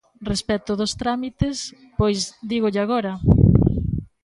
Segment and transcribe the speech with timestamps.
[0.31, 1.57] Respecto dos trámites,
[1.99, 2.19] pois,
[2.51, 3.13] dígolle agora.